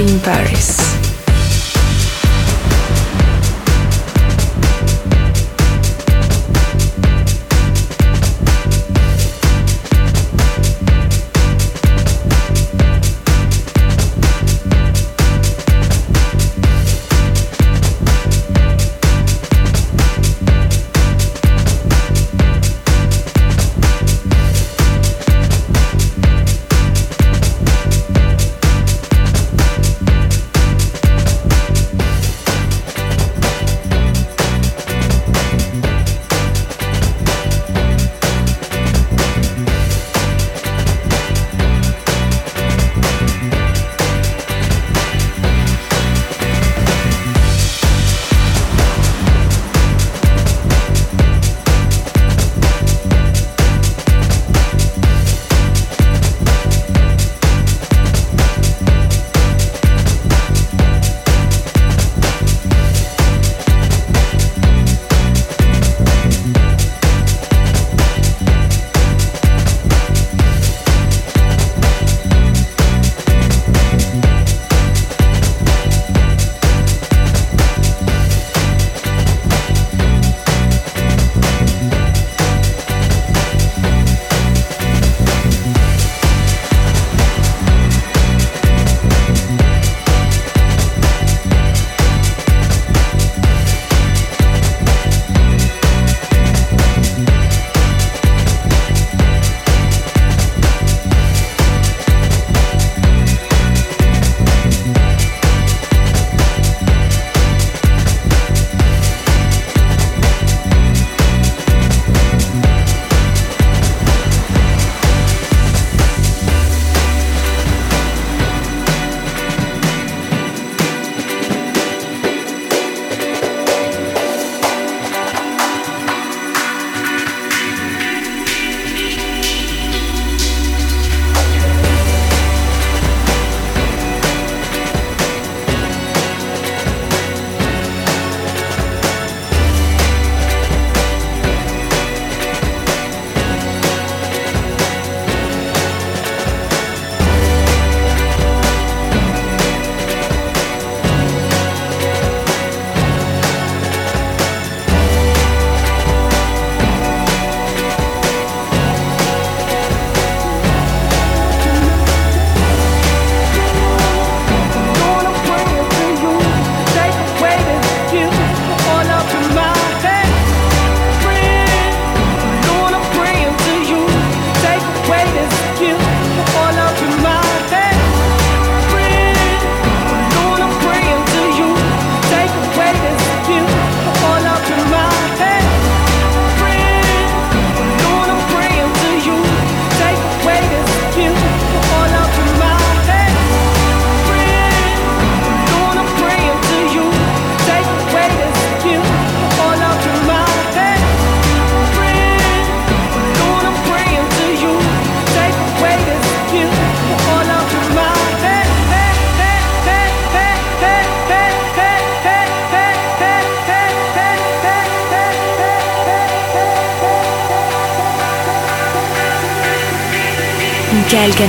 [0.00, 0.69] in Paris.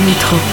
[0.00, 0.51] Michael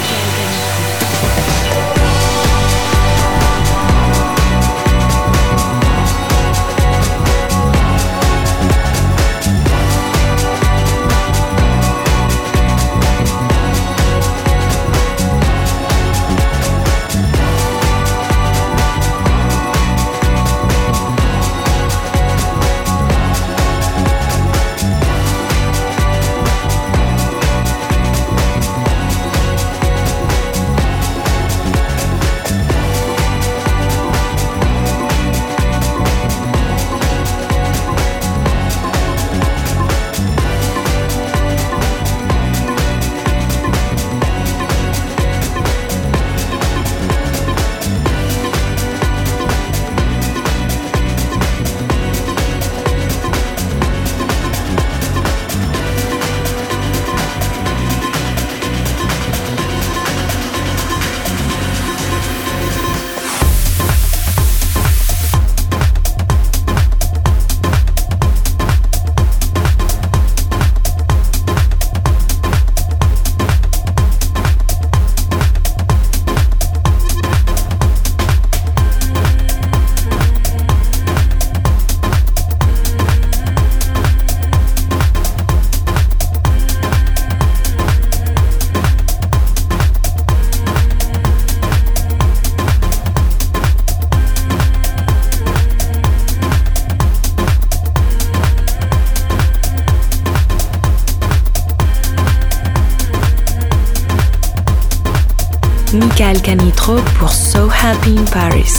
[106.90, 108.79] Michael pour So Happy in Paris.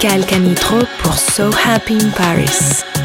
[0.00, 2.97] Michael Canitro pour So Happy in Paris.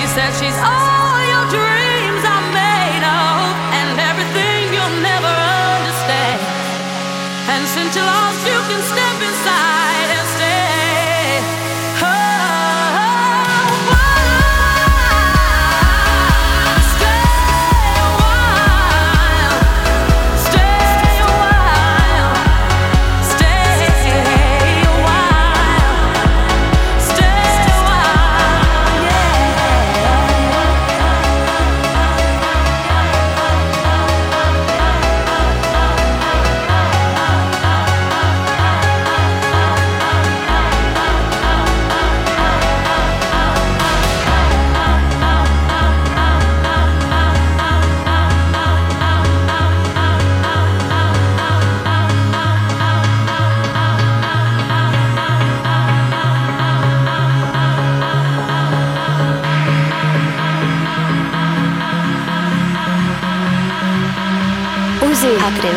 [0.00, 6.40] She says she's all your dreams are made of, and everything you'll never understand.
[7.52, 8.99] And since you lost, you can stay.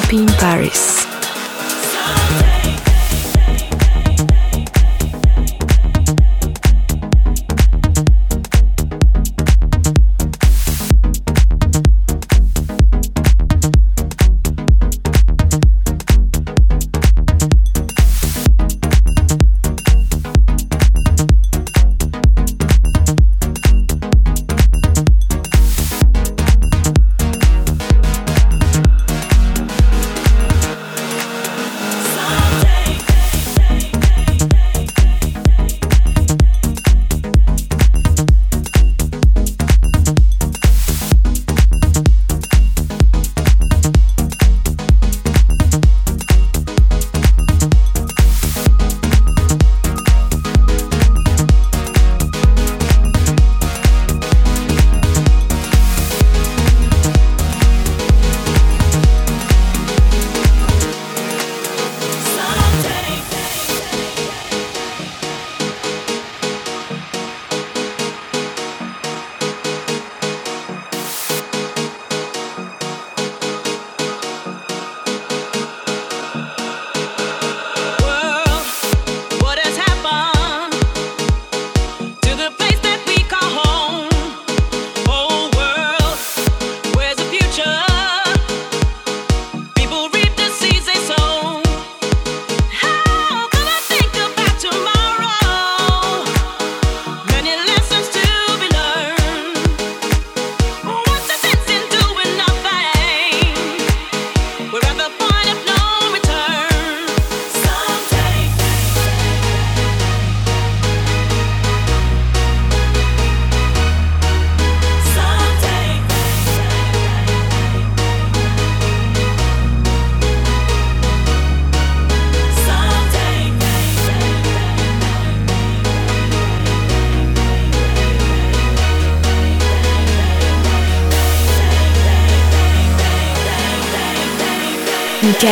[0.00, 0.77] Happy in Paris.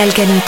[0.07, 0.40] Michael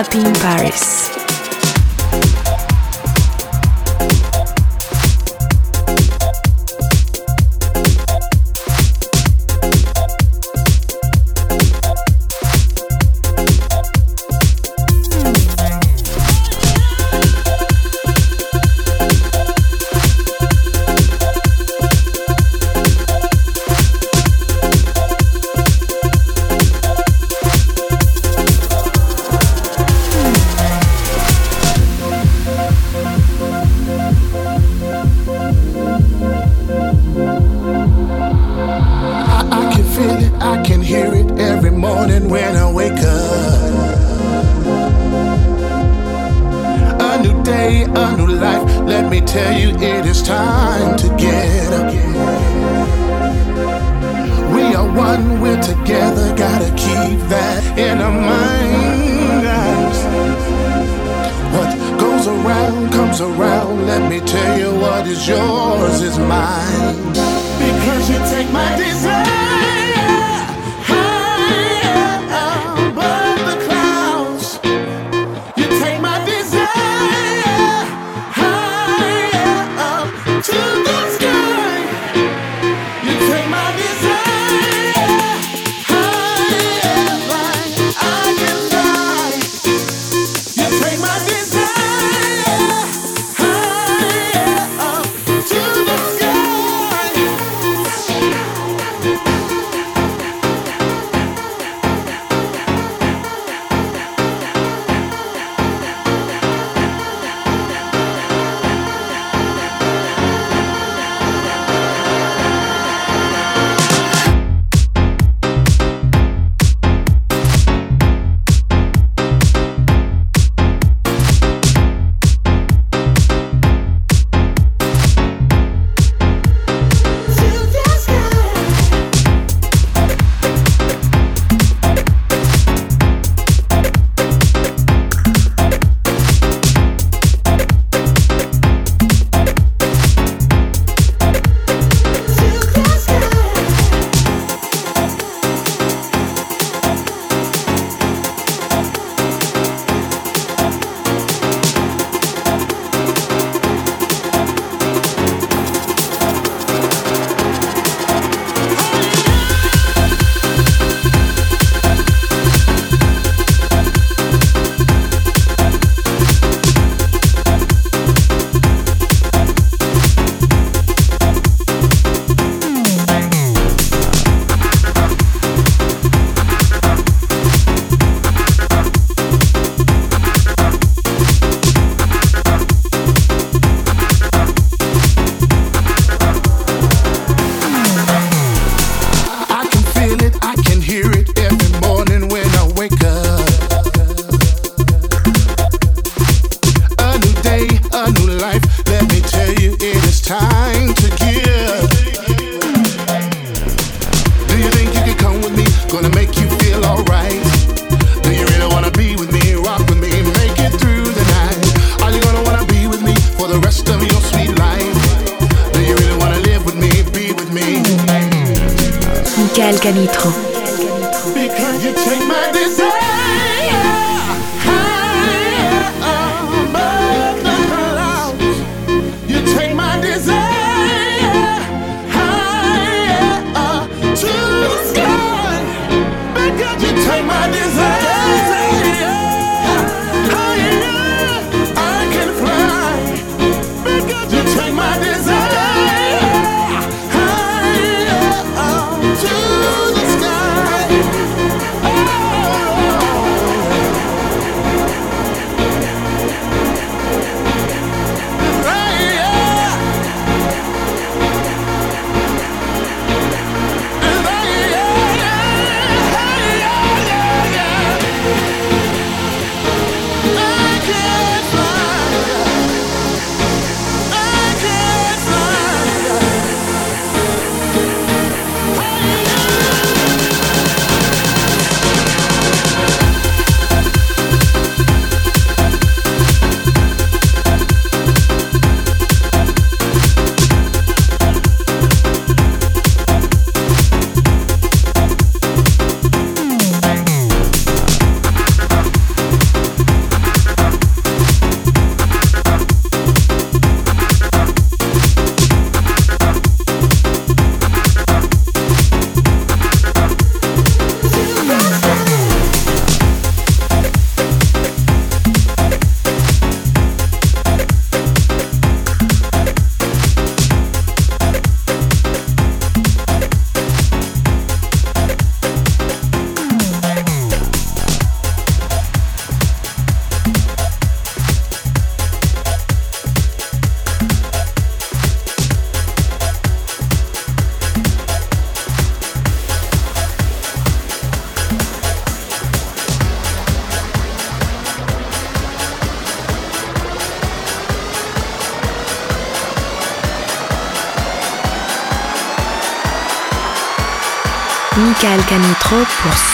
[0.00, 0.99] Happy in Paris.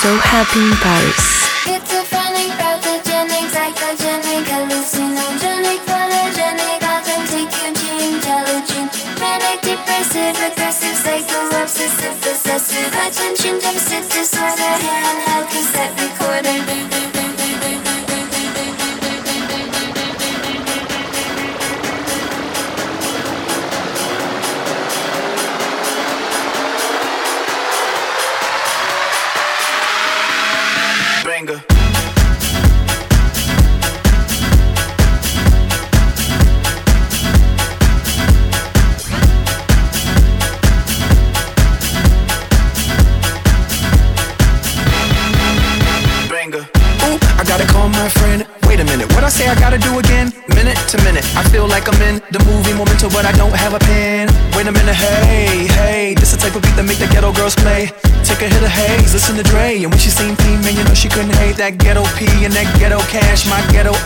[0.07, 1.56] So Happy in Paris.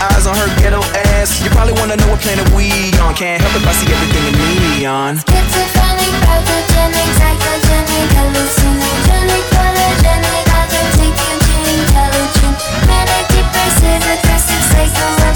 [0.00, 0.80] Eyes on her ghetto
[1.12, 1.42] ass.
[1.42, 2.72] You probably wanna know what planet we
[3.04, 3.14] on.
[3.14, 4.34] Can't help if I see everything in
[4.80, 5.20] neon.
[5.28, 11.12] Schizophrenic, pathogenic, psychogenic, hallucinogenic, photogenic, authentic,
[11.68, 12.56] intelligent,
[12.88, 15.20] manic, depressive, aggressive, psycho.
[15.20, 15.30] I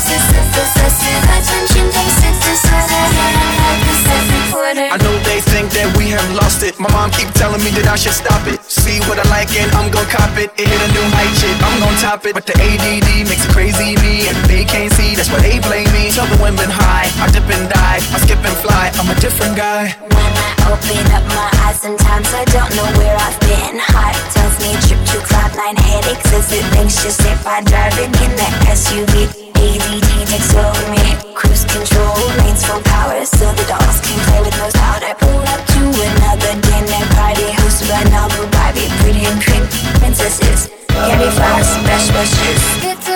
[6.14, 6.79] we have lost it.
[6.79, 8.62] My mom keep telling me that I should stop it.
[8.62, 10.55] See what I like and I'm gon' cop it.
[10.55, 11.57] It hit a new height, shit.
[11.59, 12.34] I'm gon' top it.
[12.34, 15.14] But the ADD makes it crazy me, and they can't see.
[15.18, 16.14] That's why they blame me.
[16.14, 18.95] Tell the women high, I dip and dive, I skip and fly.
[18.95, 20.34] I'm a different guy.
[20.64, 23.76] Open up my eyes, sometimes I don't know where I've been.
[23.76, 26.32] Heart tells me trip to cloud nine headaches.
[26.32, 29.44] Is it anxious if I drive it in that SUV?
[29.64, 31.04] ADD takes over me
[31.34, 35.60] Cruise control, lanes full power So the dogs can play with no powder Pull up
[35.72, 37.48] to another dinner party.
[37.60, 39.64] Hosted by Noble Barbie Pretty and pink
[40.00, 43.13] princesses Candy flowers, best wishes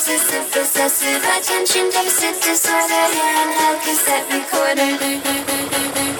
[0.00, 6.19] obsessive, possessive Attention deficit disorder Handheld cassette recorder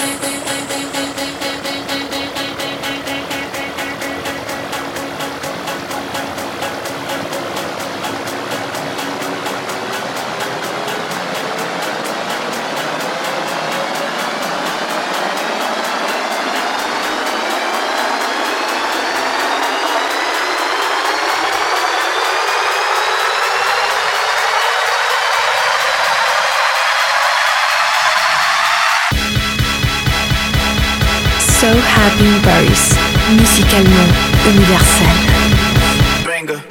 [32.00, 32.96] Happy in Paris,
[33.36, 34.10] musicalement
[34.46, 36.69] universel.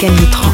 [0.00, 0.47] What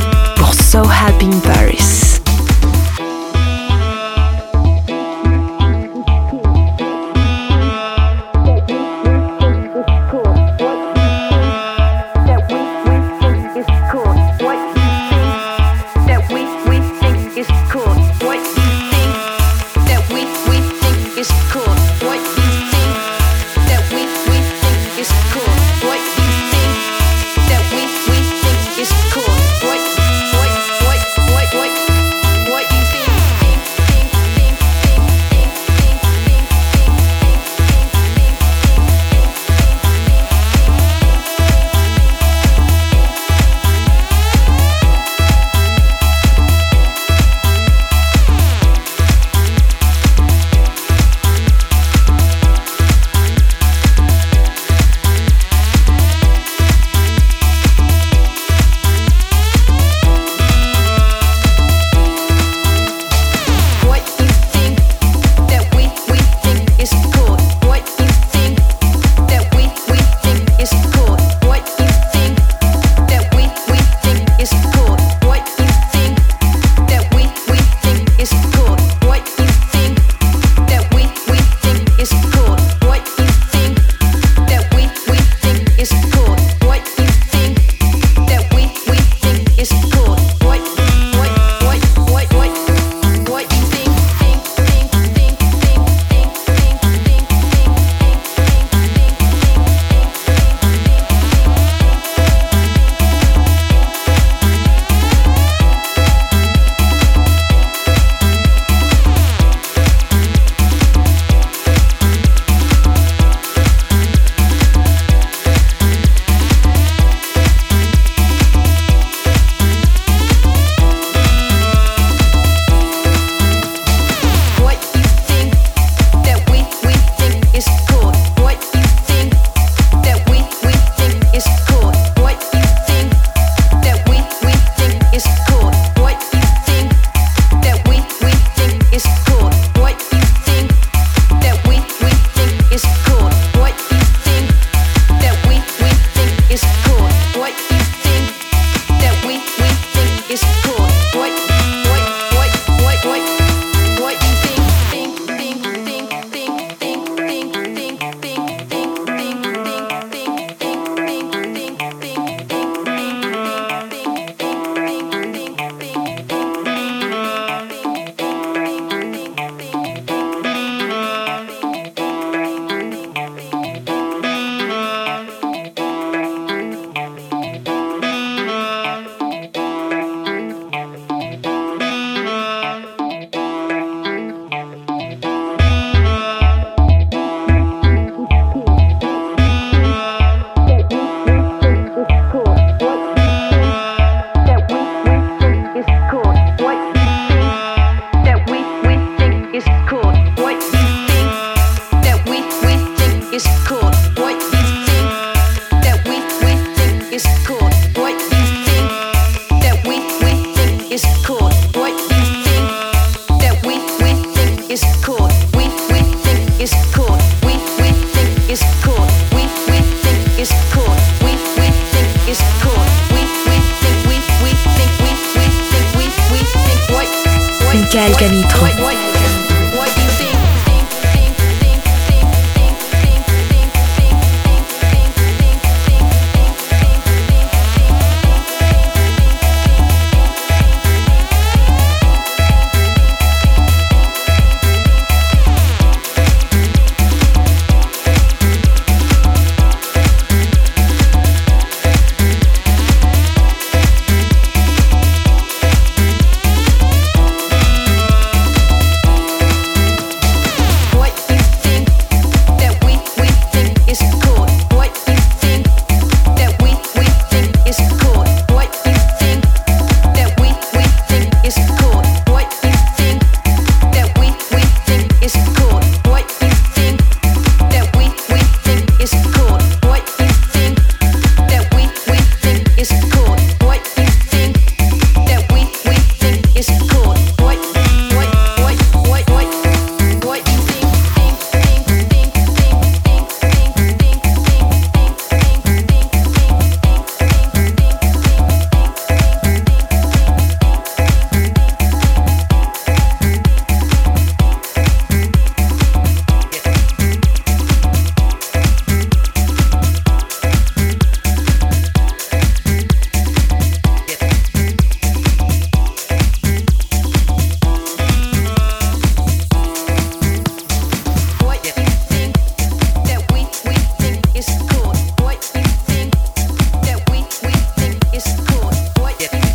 [329.32, 329.53] it.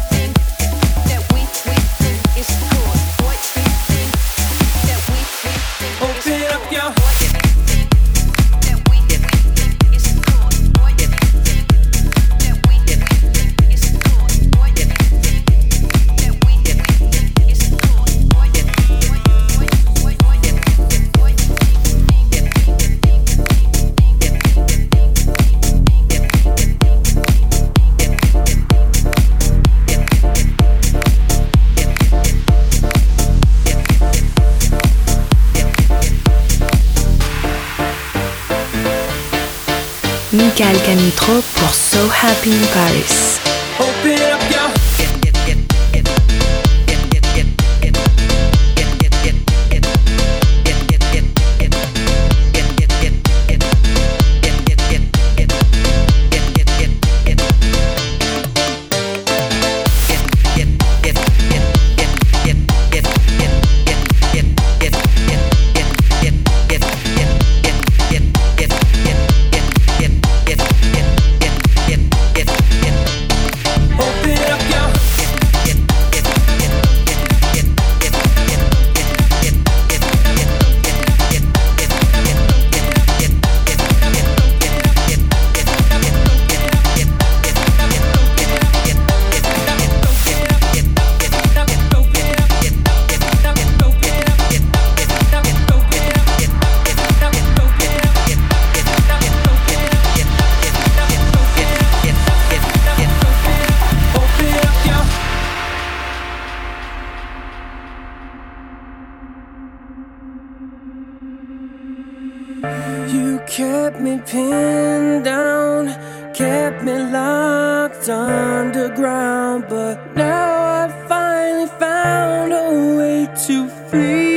[112.62, 115.88] You kept me pinned down,
[116.34, 124.29] kept me locked underground, but now I finally found a way to free.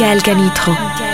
[0.00, 1.09] Michael Canitro.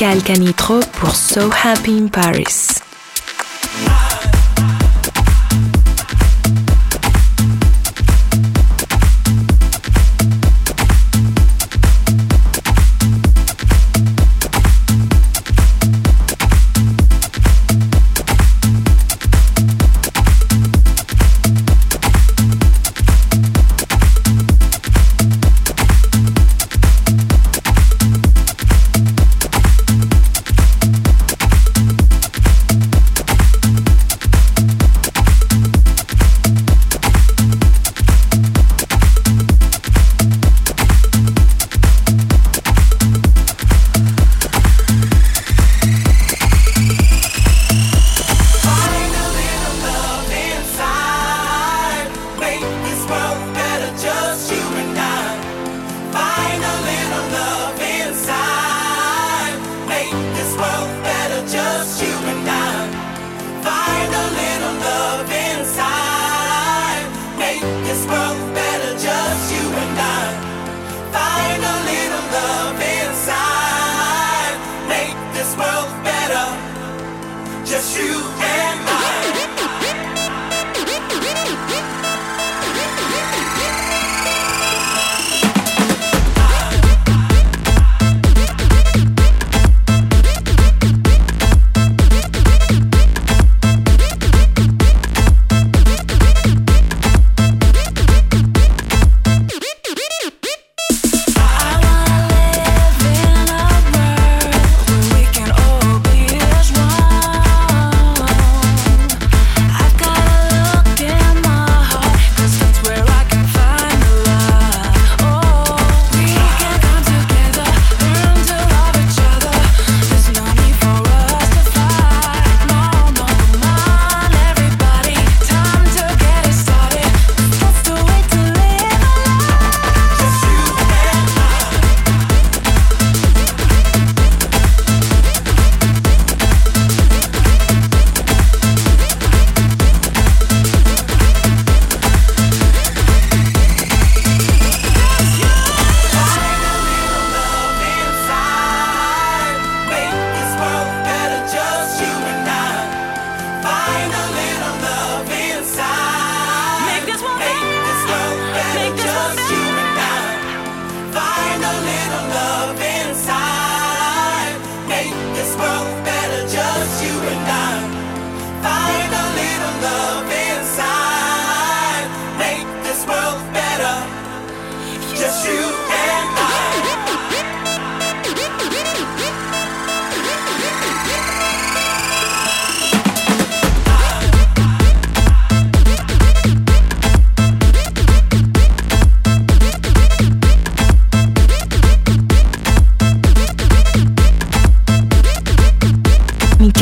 [0.00, 2.77] Michael Canitro pour So Happy in Paris.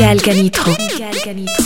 [0.07, 1.56] Michael Canitrot.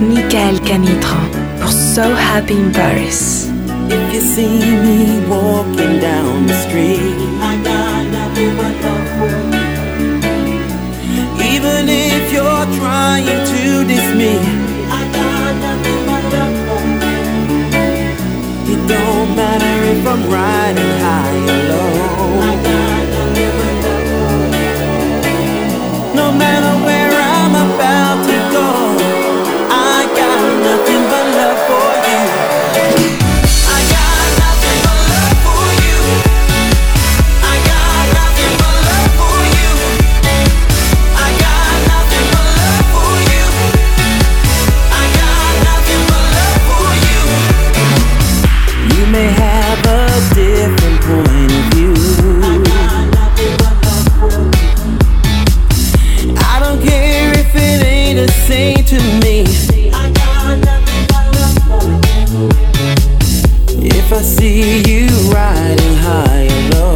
[0.00, 0.58] Michael
[1.70, 3.48] So happy in Paris.
[3.88, 7.16] If you see me walking down the street.
[11.52, 14.36] Even if you're trying to diss me.
[18.72, 21.90] It don't matter if I'm riding high or low.
[26.14, 27.05] No matter where
[64.16, 66.94] I see you riding high and low.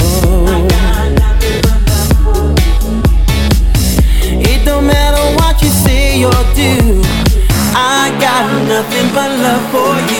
[4.41, 7.03] It don't matter what you say or do,
[7.77, 10.20] I got nothing but love for you.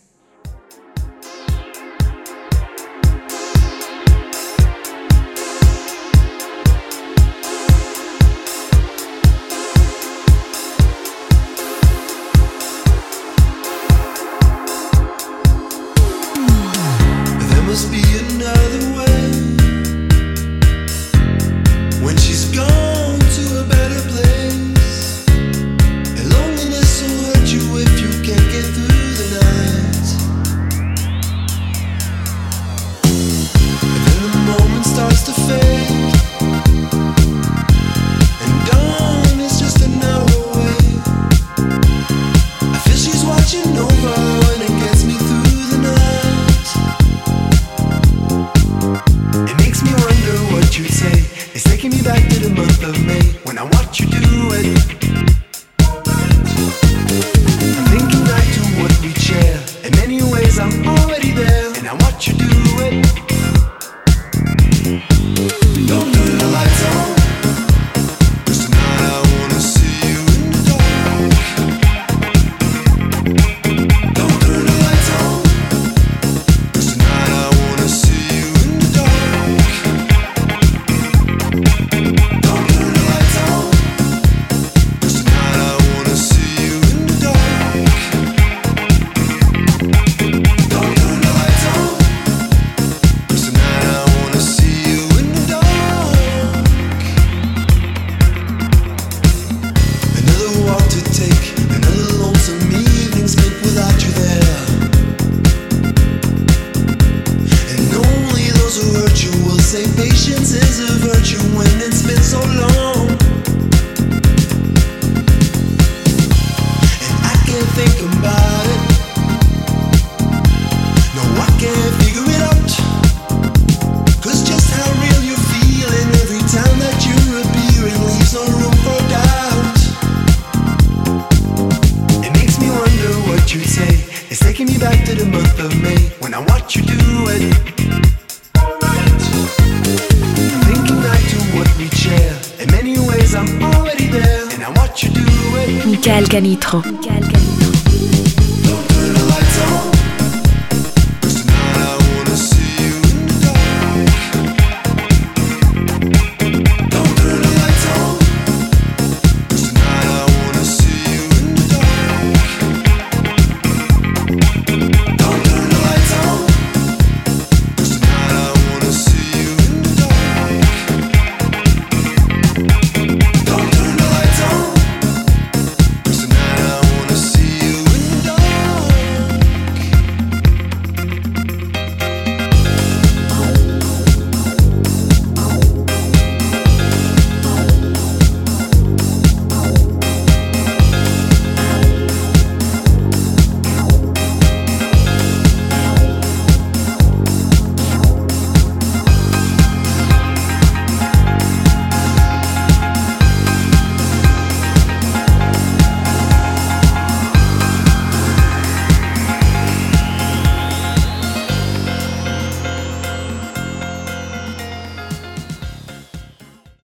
[146.31, 147.00] Canitrot.